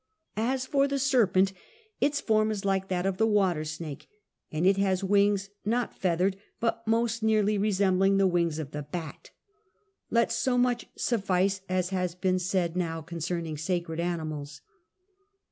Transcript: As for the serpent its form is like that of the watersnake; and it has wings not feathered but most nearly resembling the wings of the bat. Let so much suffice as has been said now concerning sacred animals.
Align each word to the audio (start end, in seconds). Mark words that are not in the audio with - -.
As 0.35 0.65
for 0.65 0.87
the 0.87 0.97
serpent 0.97 1.53
its 1.99 2.19
form 2.19 2.49
is 2.49 2.65
like 2.65 2.87
that 2.87 3.05
of 3.05 3.17
the 3.17 3.27
watersnake; 3.27 4.07
and 4.51 4.65
it 4.65 4.77
has 4.77 5.03
wings 5.03 5.51
not 5.63 5.95
feathered 5.95 6.37
but 6.59 6.81
most 6.87 7.21
nearly 7.21 7.55
resembling 7.59 8.17
the 8.17 8.25
wings 8.25 8.57
of 8.57 8.71
the 8.71 8.81
bat. 8.81 9.29
Let 10.09 10.31
so 10.31 10.57
much 10.57 10.87
suffice 10.95 11.61
as 11.69 11.89
has 11.89 12.15
been 12.15 12.39
said 12.39 12.75
now 12.75 13.03
concerning 13.03 13.59
sacred 13.59 13.99
animals. 13.99 14.61